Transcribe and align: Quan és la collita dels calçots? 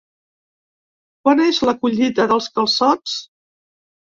Quan 1.27 1.43
és 1.45 1.59
la 1.71 1.75
collita 1.83 2.27
dels 2.33 2.49
calçots? 2.57 3.15